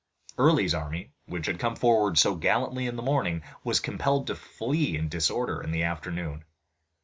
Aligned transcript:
Early's 0.39 0.73
army 0.73 1.11
which 1.27 1.45
had 1.45 1.59
come 1.59 1.75
forward 1.75 2.17
so 2.17 2.33
gallantly 2.33 2.87
in 2.87 2.95
the 2.95 3.03
morning 3.03 3.43
was 3.63 3.79
compelled 3.79 4.25
to 4.25 4.35
flee 4.35 4.97
in 4.97 5.09
disorder 5.09 5.61
in 5.61 5.69
the 5.69 5.83
afternoon. 5.83 6.43